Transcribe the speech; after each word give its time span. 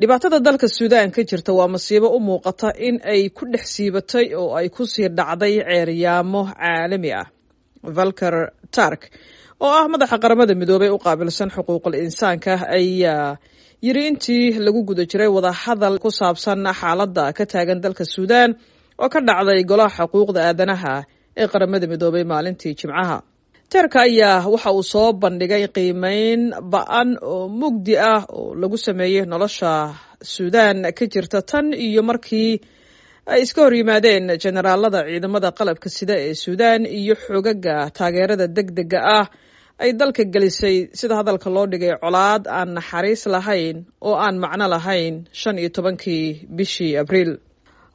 dhibaatada 0.00 0.38
dalka 0.46 0.68
suudaan 0.76 1.10
ka 1.16 1.22
jirta 1.30 1.52
waa 1.58 1.68
masiibo 1.74 2.08
u 2.16 2.18
muuqata 2.28 2.68
in 2.86 2.96
ay 3.12 3.22
ku 3.36 3.44
dhex 3.52 3.64
siibatay 3.76 4.26
oo 4.40 4.50
ay 4.58 4.68
ku 4.76 4.82
sii 4.92 5.08
dhacday 5.18 5.54
ceeryaamo 5.68 6.42
caalami 6.54 7.10
ah. 7.20 7.26
Valker 7.96 8.34
tark 8.76 9.02
oo 9.64 9.72
ah 9.80 9.86
madaxa 9.92 10.16
qaramada 10.22 10.54
midoobey 10.60 10.90
u 10.90 10.98
qaabilsan 11.06 11.50
xuquuqul 11.54 11.94
insaanka 12.04 12.52
ayaa 12.78 13.36
yiri 13.86 14.02
intii 14.10 14.58
lagu 14.66 14.80
guda 14.88 15.02
jiray 15.10 15.30
wadahadal 15.36 15.96
ku 16.04 16.10
saabsan 16.18 16.62
xaaladda 16.80 17.24
ka 17.36 17.44
taagan 17.52 17.78
dalka 17.84 18.04
suudaan 18.14 18.50
oo 19.02 19.08
ka 19.14 19.20
dhacday 19.28 19.60
golaha 19.70 19.90
xuquuqda 19.98 20.40
aadanaha 20.50 20.94
ee 21.40 21.46
qaramada 21.52 21.86
midoobey 21.92 22.24
maalintii 22.32 22.74
jimcaha 22.80 23.18
teerka 23.72 24.00
ayaa 24.08 24.46
waxa 24.52 24.70
uu 24.78 24.82
soo 24.92 25.10
bandhigay 25.22 25.64
qiimeyn 25.76 26.42
ba'an 26.72 27.08
oo 27.32 27.42
mugdi 27.60 27.94
ah 28.12 28.22
oo 28.38 28.54
lagu 28.60 28.76
sameeyey 28.86 29.24
nolosha 29.32 29.72
suudaan 30.34 30.78
ka 30.98 31.04
jirta 31.12 31.40
tan 31.50 31.66
iyo 31.86 32.02
markii 32.10 32.52
ay 33.32 33.40
iska 33.44 33.60
hor 33.64 33.74
yimaadeen 33.78 34.26
generaalada 34.44 35.00
ciidamada 35.08 35.48
qalabka 35.58 35.88
sida 35.96 36.14
ee 36.26 36.34
suudaan 36.44 36.82
iyo 37.00 37.14
xogaga 37.24 37.76
taageerada 37.96 38.46
deg 38.56 38.68
dega 38.78 39.00
ah 39.18 39.26
ay 39.82 39.90
dalka 40.00 40.22
gelisay. 40.34 40.76
Sida 40.98 41.14
hadalka 41.20 41.48
loo 41.54 41.66
dhigay 41.72 41.92
colaad 42.02 42.42
aan 42.56 42.70
naxariis 42.76 43.22
lahayn 43.34 43.76
oo 44.06 44.14
aan 44.24 44.36
macno 44.42 44.66
lahayn 44.74 45.14
shan 45.40 45.56
iyo 45.60 45.68
tobankii 45.76 46.26
bishii 46.56 46.92
abriil 47.02 47.32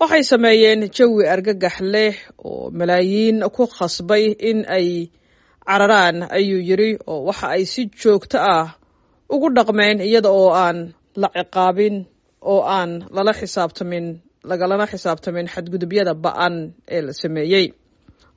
waxay 0.00 0.22
sameeyeen 0.32 0.80
jawi 0.96 1.24
argagax 1.34 1.76
leh 1.94 2.14
oo 2.48 2.64
malaayiin 2.78 3.38
ku 3.56 3.64
khasbay 3.76 4.24
in 4.50 4.60
ay 4.78 4.88
cararaan 5.68 6.16
ayuu 6.36 6.60
yiri 6.68 6.90
oo 7.12 7.20
waxa 7.28 7.46
ay 7.56 7.64
si 7.72 7.82
joogto 8.00 8.38
ah 8.54 8.68
ugu 9.34 9.48
dhaqmeen 9.56 9.98
iyada 10.08 10.30
oo 10.40 10.50
aan 10.64 10.78
la 11.20 11.28
ciqaabin 11.36 11.96
oo 12.52 12.60
aan 12.76 12.90
lala 13.14 13.32
xisaabtamin 13.40 14.06
lagalana 14.50 14.86
xisaabtamin 14.92 15.46
xadgudubyada 15.54 16.12
ba'an 16.24 16.54
ee 16.94 17.00
la 17.06 17.12
sameeyey. 17.22 17.66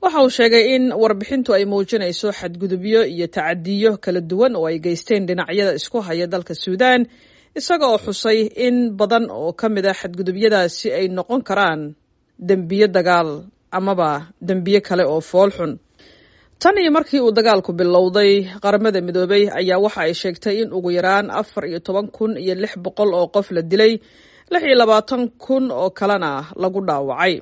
Waxa 0.02 0.18
uu 0.24 0.30
sheegay 0.38 0.64
in 0.76 0.84
warbixintu 1.02 1.50
ay 1.56 1.64
muujinayso 1.72 2.28
xadgudubyo 2.40 3.00
iyo 3.14 3.26
tacadiyo 3.36 3.90
kala 4.04 4.20
duwan 4.30 4.52
oo 4.58 4.66
ay 4.70 4.78
geysteen 4.84 5.22
dhinacyada 5.28 5.72
isku 5.78 5.98
haya 6.06 6.26
dalka 6.32 6.54
suudaan 6.62 7.02
isaga 7.58 7.86
oo 7.92 7.98
xusay 8.06 8.38
in 8.66 8.76
badan 8.98 9.24
oo 9.38 9.50
ka 9.60 9.66
mid 9.74 9.86
a 9.86 9.94
xadgudubyadaasi 10.00 10.86
ay 10.98 11.06
noqon 11.16 11.42
karaan 11.48 11.80
dembiyo 12.48 12.86
dagaal 12.96 13.30
amaba 13.78 14.10
dembiyo 14.48 14.80
kale 14.88 15.04
oo 15.12 15.20
fool 15.30 15.50
xun 15.56 15.72
tan 16.62 16.76
iyo 16.80 16.90
markii 16.96 17.20
uu 17.20 17.32
dagaalku 17.36 17.72
bilowday 17.72 18.32
qaramada 18.64 19.00
midoobey 19.06 19.44
ayaa 19.60 19.78
waxa 19.84 20.00
ay 20.06 20.14
sheegtay 20.22 20.56
in 20.62 20.72
ugu 20.76 20.90
yaraan 20.98 21.26
afar 21.40 21.64
iyo 21.70 21.78
toban 21.86 22.06
kun 22.16 22.32
iyo 22.44 22.54
lix 22.62 22.72
boqol 22.84 23.10
oo 23.18 23.26
qof 23.34 23.50
la 23.56 23.62
dilay 23.70 23.92
lix 24.52 24.62
iyo 24.68 24.76
labaatan 24.82 25.22
kun 25.44 25.64
oo 25.80 25.90
kalena 25.98 26.32
lagu 26.62 26.80
dhaawacay. 26.88 27.34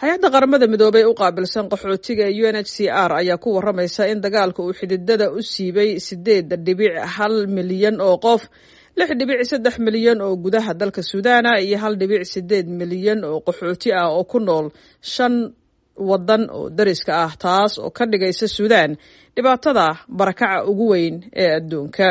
Hay'adda 0.00 0.28
qaramada 0.34 0.66
midoobey 0.72 1.04
u 1.04 1.12
qaabilsan 1.20 1.68
qaxootiga 1.72 2.26
u 2.32 2.44
n 2.52 2.56
h 2.56 2.68
c 2.74 2.88
r 2.88 3.10
ayaa 3.20 3.36
ku 3.42 3.48
waramaysa 3.56 4.02
in 4.12 4.20
dagaalka 4.24 4.60
uu 4.64 4.72
xididada 4.80 5.26
u 5.32 5.40
siibay 5.52 5.90
sideed 6.06 6.48
dhibic 6.66 6.94
hal 7.16 7.34
milyan 7.56 7.96
oo 8.00 8.16
qof 8.26 8.42
lix 8.98 9.08
dhibic 9.20 9.40
saddex 9.50 9.74
milyan 9.86 10.18
oo 10.24 10.32
gudaha 10.44 10.72
dalka 10.80 11.02
suudaana 11.10 11.60
iyo 11.60 11.76
hal 11.82 11.94
dhibic 12.00 12.24
sideed 12.32 12.66
milyan 12.80 13.20
oo 13.28 13.38
qaxooti 13.46 13.88
ah 14.00 14.08
oo 14.16 14.24
ku 14.24 14.38
nool 14.40 14.66
shan 15.14 15.34
waddan 16.10 16.42
oo 16.50 16.70
dariska 16.78 17.12
ah 17.24 17.32
taas 17.38 17.78
oo 17.78 17.90
ka 17.90 18.04
dhigaysa 18.06 18.48
suudaan. 18.48 18.96
Dhibaatada 19.36 19.86
barakaca 20.18 20.64
ugu 20.70 20.86
weyn 20.92 21.14
ee 21.42 21.50
adduunka. 21.58 22.08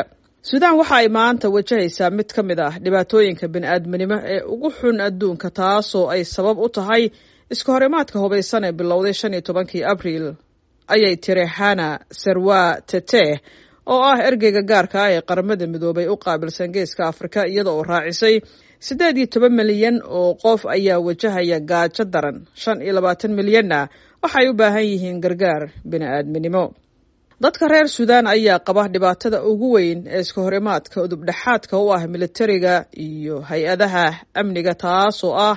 Suudaan 0.49 0.77
waxa 0.79 0.95
ay 1.01 1.07
maanta 1.17 1.47
wajahaysaa 1.55 2.09
mid 2.17 2.29
ka 2.35 2.41
mid 2.43 2.59
ah 2.59 2.73
dhibaatooyinka 2.83 3.45
bini-aadminimo 3.53 4.17
ee 4.33 4.41
ugu 4.53 4.69
xun 4.79 4.97
adduunka 5.07 5.49
taasoo 5.59 6.05
ay 6.13 6.21
sabab 6.35 6.57
u 6.59 6.67
tahay 6.69 7.03
iska 7.53 7.69
horimaadka 7.75 8.17
hubaysan 8.23 8.63
ee 8.63 8.71
bilowday 8.79 9.13
shan 9.13 9.33
iyo 9.33 9.41
tobankii 9.41 9.83
abriil. 9.91 10.27
Ayay 10.87 11.15
tiri 11.17 11.45
hana 11.57 11.87
serwa 12.21 12.59
tete 12.89 13.23
oo 13.93 14.01
ah 14.11 14.17
ergeyga 14.29 14.61
gaarka 14.71 14.97
ah 15.05 15.11
ee 15.15 15.21
qaramada 15.29 15.65
midoobay 15.73 16.07
u 16.13 16.15
qaabilsan 16.25 16.69
geeska 16.75 17.03
afrika 17.11 17.39
iyada 17.51 17.71
oo 17.75 17.83
raacisay 17.91 18.35
siddeed 18.87 19.17
iyo 19.17 19.27
toban 19.33 19.53
milyan 19.59 19.97
oo 20.19 20.29
qof 20.43 20.61
ayaa 20.75 20.99
wajahaya 21.07 21.59
gaajo 21.71 22.03
daran. 22.13 22.37
Shan 22.61 22.77
iyo 22.85 22.93
labaatan 22.97 23.31
milyanna 23.39 23.79
waxay 24.23 24.47
u 24.49 24.53
baahan 24.59 24.85
yihiin 24.91 25.19
gargaar 25.25 25.63
bini-aadminimo. 25.91 26.63
Dadka 27.43 27.67
reer 27.71 27.87
suudaan 27.95 28.27
ayaa 28.35 28.59
qaba 28.67 28.83
dhibaatada 28.93 29.37
ugu 29.51 29.67
weyn 29.75 29.99
ee 30.15 30.19
iska 30.25 30.39
horimaadka 30.45 30.97
udubdhexaadka 31.05 31.75
u 31.77 31.87
ah 31.95 32.01
militariga 32.13 32.75
iyo 33.07 33.35
hay'adaha 33.49 34.05
amniga 34.39 34.73
taasoo 34.83 35.33
ah 35.47 35.55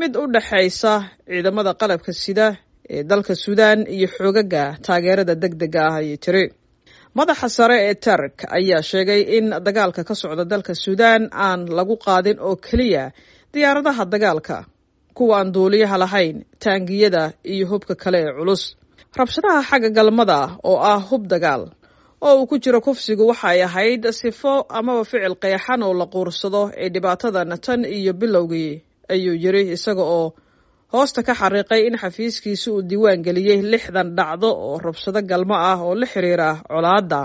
mid 0.00 0.12
u 0.16 0.24
dhexaysa 0.34 0.92
ciidamada 1.28 1.72
qalabka 1.80 2.12
sida 2.22 2.46
ee 2.94 3.02
dalka 3.10 3.32
suudaan 3.44 3.80
iyo 3.96 4.06
xoogaga 4.16 4.62
taageerada 4.86 5.34
deg 5.42 5.54
dega 5.62 5.80
ah 5.90 5.96
ayay 6.00 6.16
tiri 6.24 6.44
madaxa 7.18 7.48
sare 7.56 7.76
ee 7.88 7.94
tark 8.06 8.36
ayaa 8.58 8.82
sheegay 8.90 9.20
in 9.38 9.46
dagaalka 9.66 10.02
ka 10.08 10.14
socda 10.22 10.44
dalka 10.52 10.72
suudaan 10.84 11.22
aan 11.46 11.60
lagu 11.78 11.94
qaadin 12.06 12.38
oo 12.48 12.56
keliya 12.66 13.04
diyaaradaha 13.54 14.04
dagaalka 14.14 14.58
kuwa 15.16 15.34
aan 15.40 15.48
duuliyaha 15.54 15.96
lahayn 16.04 16.36
taangiyada 16.62 17.22
iyo 17.52 17.64
hubka 17.70 17.94
kale 18.02 18.18
ee 18.26 18.32
culus. 18.38 18.62
Rabshadaha 19.18 19.60
xagga 19.70 19.90
galmada 19.96 20.38
oo 20.70 20.78
ah 20.92 21.00
hub 21.08 21.22
dagaal 21.32 21.62
oo 22.26 22.34
uu 22.40 22.46
ku 22.50 22.56
jiro 22.64 22.80
kufsigu 22.86 23.24
waxa 23.30 23.48
ay 23.54 23.60
ahayd 23.68 24.02
sifo 24.20 24.52
amaba 24.78 25.02
ficil 25.10 25.34
qeexan 25.44 25.80
oo 25.86 25.94
la 26.00 26.06
quursado 26.14 26.62
ee 26.82 26.88
dhibaatadan 26.94 27.50
tan 27.64 27.80
iyo 27.98 28.12
bilowgii 28.20 28.72
ayuu 29.12 29.34
yiri 29.44 29.62
isaga 29.76 30.02
oo 30.16 30.26
hoosta 30.92 31.20
ka 31.26 31.34
xariiqay 31.40 31.80
in 31.88 31.96
xafiiskiisa 32.02 32.68
uu 32.72 32.82
diiwaan 32.90 33.22
geliyey 33.26 33.60
lixdan 33.72 34.08
dhacdo 34.18 34.48
oo 34.66 34.78
rabshado 34.86 35.20
galmo 35.30 35.54
ah 35.70 35.78
oo 35.86 35.94
la 36.00 36.06
xiriira 36.12 36.48
colaadda. 36.70 37.20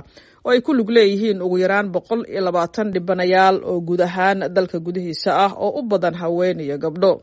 Oo 0.46 0.52
ay 0.54 0.62
ku 0.66 0.72
lug 0.74 0.90
leeyihiin 0.96 1.42
ugu 1.46 1.58
yaraan 1.64 1.88
boqol 1.96 2.22
iyo 2.32 2.42
labaatan 2.48 2.88
dhibanayaal 2.94 3.58
oo 3.70 3.78
guud 3.88 4.02
ahaan 4.08 4.40
dalka 4.56 4.78
gudihiisa 4.86 5.30
ah 5.46 5.52
oo 5.66 5.80
u 5.80 5.82
badan 5.92 6.16
haween 6.22 6.60
iyo 6.66 6.78
gabdho. 6.84 7.14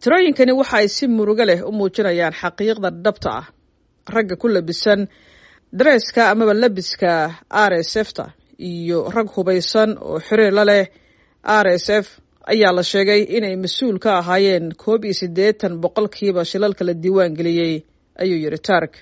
Tirooyinkani 0.00 0.52
waxa 0.60 0.76
ay 0.80 0.88
si 0.88 1.04
murugo 1.16 1.44
leh 1.50 1.60
u 1.68 1.72
muujinayaan 1.78 2.32
xaqiiqda 2.40 2.90
dhabta 3.04 3.30
ah 3.40 3.46
ragga 4.14 4.36
ku 4.42 4.46
labisan 4.48 5.00
dareeska 5.78 6.22
amaba 6.32 6.54
labiska 6.62 7.12
r 7.50 7.72
s 7.82 7.92
f 8.06 8.08
ta 8.16 8.24
iyo 8.70 9.10
rag 9.16 9.28
hubaysan 9.34 9.90
oo 9.98 10.18
xiriir 10.26 10.52
la 10.58 10.64
leh 10.70 10.84
r 11.42 11.66
s 11.74 11.88
f 12.02 12.06
ayaa 12.52 12.72
la 12.78 12.82
sheegay 12.90 13.22
inay 13.36 13.54
mas'uul 13.64 13.98
ka 14.04 14.10
ahaayeen 14.20 14.66
koob 14.82 15.04
iyo 15.04 15.14
siddeetan 15.20 15.72
boqolkiiba 15.82 16.42
shilalka 16.50 16.82
la 16.88 16.94
diiwaan 17.02 17.32
geliyey 17.38 17.74
ayuu 18.22 18.38
yidhi 18.44 18.58
tark. 18.68 18.92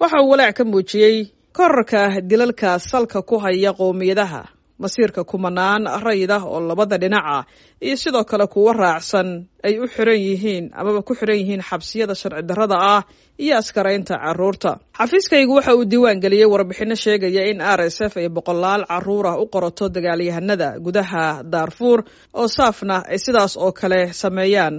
Waxa 0.00 0.16
uu 0.22 0.30
walaac 0.32 0.54
ka 0.58 0.64
muujiyey 0.72 1.16
korarka 1.56 2.00
dilalka 2.30 2.70
salka 2.90 3.18
ku 3.28 3.36
haya 3.44 3.70
qowmiyadaha 3.80 4.42
masiirka 4.82 5.22
kumanaan 5.30 5.82
rayid 6.06 6.30
ah 6.36 6.42
oo 6.52 6.60
labada 6.70 6.96
dhinaca 7.02 7.38
iyo 7.86 7.96
sidoo 8.02 8.24
kale 8.30 8.46
kuwo 8.54 8.72
raacsan 8.82 9.28
ay 9.66 9.74
u 9.78 9.86
xiran 9.94 10.18
yihiin 10.26 10.64
amaba 10.80 11.00
ku 11.08 11.12
xiran 11.20 11.36
yihiin 11.40 11.62
xabsiyada 11.68 12.14
sharci 12.20 12.42
darrada 12.48 12.76
ah 12.94 13.02
iyo 13.44 13.54
askaraynta 13.60 14.14
carruurta 14.24 14.72
xafiiskaygu 14.98 15.52
waxa 15.58 15.72
uu 15.78 15.84
diiwaan 15.92 16.20
geliyey 16.24 16.48
warbixino 16.54 16.94
sheegaya 17.04 17.42
in 17.52 17.60
r 17.60 17.80
s 17.86 17.98
f 18.10 18.14
ay 18.22 18.28
boqolaal 18.36 18.82
carruur 18.90 19.26
ah 19.32 19.36
u 19.42 19.46
qorato 19.54 19.84
dagaalyahanada 19.96 20.68
gudaha 20.86 21.24
daarfuur 21.54 21.98
oo 22.40 22.48
saafna 22.56 22.96
ay 23.12 23.18
sidaas 23.26 23.52
oo 23.64 23.72
kale 23.80 24.00
sameeyaan 24.22 24.76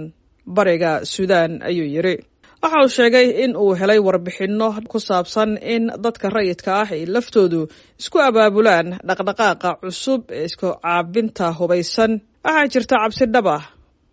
bariga 0.56 0.92
suudaan 1.12 1.52
ayuu 1.68 1.86
yidhi 1.96 2.16
waxa 2.62 2.78
uu 2.84 2.88
sheegay 2.96 3.26
in 3.44 3.52
uu 3.56 3.74
helay 3.80 3.98
warbixinno 4.06 4.68
ku 4.92 4.98
saabsan 5.08 5.50
in 5.74 5.84
dadka 6.04 6.28
rayidka 6.36 6.72
ah 6.82 6.88
ay 6.96 7.02
laftoodu 7.14 7.60
isku 8.00 8.18
abaabulaan 8.28 8.88
dhaqdhaqaaqa 9.08 9.70
cusub 9.82 10.22
ee 10.38 10.44
isku 10.48 10.68
caabinta 10.84 11.46
hubaysan. 11.58 12.12
Waxaa 12.44 12.66
jirta 12.72 12.96
cabsi 13.02 13.24
dhab 13.34 13.46
ah 13.56 13.64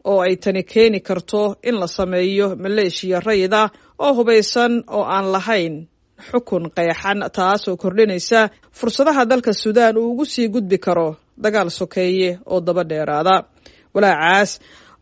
oo 0.10 0.19
ay 0.28 0.36
tani 0.44 0.63
keeni 0.72 1.00
karto 1.07 1.42
in 1.69 1.75
la 1.81 1.88
sameeyo 1.98 2.48
maleeshiya 2.63 3.19
rayid 3.28 3.54
ah 3.62 3.69
oo 4.06 4.12
hubaysan 4.18 4.74
oo 4.98 5.04
aan 5.16 5.25
lahayn 5.36 5.75
xukun 6.30 6.63
qeexan 6.78 7.19
taasoo 7.38 7.75
kordhinaysa 7.84 8.40
fursadaha 8.78 9.24
dalka 9.31 9.52
suudaan 9.62 9.95
uu 10.02 10.10
ugu 10.12 10.25
sii 10.34 10.48
gudbi 10.56 10.78
karo 10.86 11.10
dagaal 11.44 11.69
sokeeye 11.80 12.30
oo 12.52 12.60
daba 12.68 12.84
dheeraada. 12.92 13.36
Walaacaas 13.95 14.52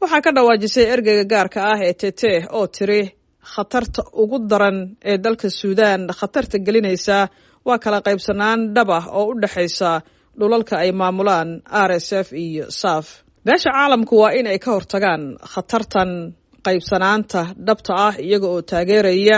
waxaa 0.02 0.22
ka 0.26 0.32
dhawaajisay 0.36 0.86
ergeyga 0.94 1.26
gaarka 1.34 1.60
ah 1.72 1.80
ee 1.88 1.94
tete 2.02 2.32
oo 2.58 2.68
tiri 2.76 3.02
khatarta 3.54 4.02
ugu 4.22 4.38
daran 4.52 4.78
ee 5.12 5.18
dalka 5.26 5.48
suudaan. 5.60 6.02
Khatarta 6.20 6.58
gelinaysa 6.66 7.18
waa 7.68 7.80
kala 7.84 8.00
qaybsanaan 8.08 8.60
dhab 8.76 8.90
ah 9.00 9.06
oo 9.20 9.26
u 9.32 9.40
dhexaysa 9.42 9.92
dhulalka 10.40 10.76
ay 10.84 10.92
maamulaan 11.02 11.50
r 11.90 11.92
s 11.92 12.10
f 12.26 12.28
iyo 12.46 12.66
saf 12.82 13.06
beesha 13.46 13.70
caalamku 13.78 14.14
waa 14.22 14.32
in 14.40 14.48
ay 14.54 14.60
ka 14.66 14.70
hortagaan 14.76 15.24
khatartan 15.54 16.12
qaybsanaanta 16.68 17.42
dhabta 17.68 17.94
ah 18.08 18.14
iyaga 18.26 18.48
oo 18.54 18.62
taageeraya 18.72 19.38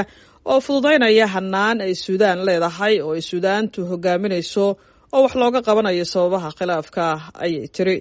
oo 0.52 0.60
fududaynaya 0.66 1.26
hanaan 1.36 1.78
ay 1.86 1.94
suudaan 2.04 2.40
leedahay 2.48 2.96
oo 3.06 3.12
ay 3.18 3.22
suudaantu 3.30 3.80
hogaaminayso 3.92 4.66
oo 5.16 5.22
wax 5.26 5.34
looga 5.42 5.60
qabanayo 5.68 6.06
sababaha 6.14 6.50
khilaafka 6.60 7.04
ayay 7.46 7.66
tiri 7.76 7.96